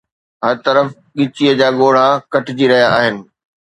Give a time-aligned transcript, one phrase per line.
[0.45, 3.15] هر طرف ڳچيءَ جا ڳوڙها ڪٽجي رهيا آهن